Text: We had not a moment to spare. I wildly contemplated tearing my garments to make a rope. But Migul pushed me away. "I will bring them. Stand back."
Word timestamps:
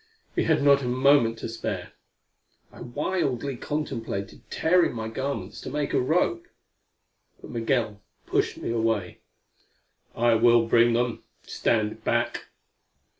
We 0.35 0.45
had 0.45 0.63
not 0.63 0.81
a 0.81 0.87
moment 0.87 1.37
to 1.37 1.47
spare. 1.47 1.93
I 2.71 2.81
wildly 2.81 3.55
contemplated 3.55 4.41
tearing 4.49 4.93
my 4.95 5.09
garments 5.09 5.61
to 5.61 5.69
make 5.69 5.93
a 5.93 5.99
rope. 6.01 6.47
But 7.39 7.51
Migul 7.51 8.01
pushed 8.25 8.57
me 8.57 8.71
away. 8.71 9.19
"I 10.15 10.33
will 10.33 10.65
bring 10.67 10.93
them. 10.93 11.21
Stand 11.45 12.03
back." 12.03 12.45